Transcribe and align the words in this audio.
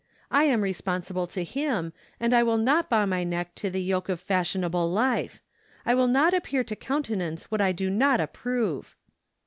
I 0.31 0.45
am 0.45 0.61
responsible 0.63 1.27
to 1.27 1.43
Him; 1.43 1.93
and 2.19 2.33
I 2.33 2.41
will 2.41 2.57
not 2.57 2.89
bow 2.89 3.05
my 3.05 3.23
neck 3.23 3.53
to 3.53 3.69
the 3.69 3.83
yoke 3.83 4.09
of 4.09 4.19
fashionable 4.19 4.89
life. 4.91 5.39
I 5.85 5.93
will 5.93 6.07
not 6.07 6.33
appear 6.33 6.63
to 6.63 6.75
coun¬ 6.75 7.03
tenance 7.03 7.43
what 7.51 7.61
I 7.61 7.71
do 7.71 7.87
not 7.87 8.19
approve." 8.19 8.95